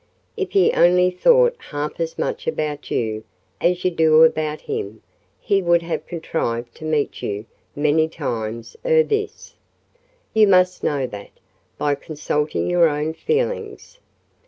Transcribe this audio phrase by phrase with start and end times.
[0.35, 3.23] If he only thought half as much about you
[3.59, 5.03] as you do about him,
[5.39, 9.53] he would have contrived to meet you many times ere this:
[10.33, 11.29] you must know that,
[11.77, 13.99] by consulting your own feelings.